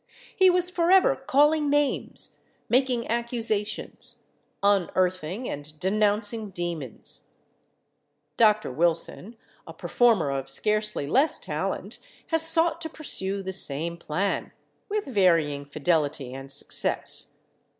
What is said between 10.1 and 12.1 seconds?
of scarcely less talent,